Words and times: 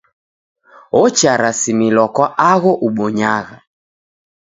Ocharasimilwa 1.01 2.05
kwa 2.15 2.27
agho 2.51 2.71
ubonyagha. 2.87 3.57